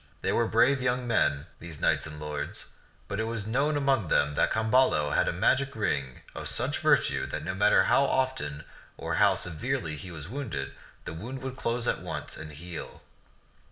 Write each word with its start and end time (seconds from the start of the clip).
They 0.23 0.31
were 0.33 0.47
brave 0.47 0.81
young 0.81 1.05
men, 1.07 1.45
these 1.59 1.79
knights 1.79 2.07
and 2.07 2.19
lords; 2.19 2.71
but 3.07 3.19
it 3.19 3.25
was 3.25 3.45
known 3.45 3.77
among 3.77 4.07
them 4.07 4.33
that 4.33 4.51
Camballo 4.51 5.11
had 5.11 5.27
a 5.27 5.31
magic 5.31 5.75
ring 5.75 6.21
of 6.33 6.47
such 6.47 6.79
virtue 6.79 7.27
that 7.27 7.43
no 7.43 7.53
matter 7.53 7.83
how 7.83 8.05
often 8.05 8.63
or 8.97 9.13
how 9.13 9.35
se 9.35 9.51
verely 9.51 9.95
he 9.97 10.09
was 10.09 10.27
wounded, 10.27 10.73
the 11.05 11.13
wound 11.13 11.43
would 11.43 11.55
close 11.55 11.87
at 11.87 12.01
once 12.01 12.35
and 12.35 12.53
heal. 12.53 13.03